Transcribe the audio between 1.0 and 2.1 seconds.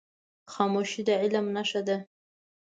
د علم نښه ده.